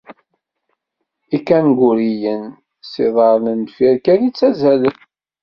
Ikanguruyen 1.37 2.43
s 2.89 2.91
yiḍarren 3.01 3.57
n 3.59 3.65
deffir 3.67 3.95
kan 4.05 4.27
i 4.27 4.29
ttazzalen. 4.31 4.97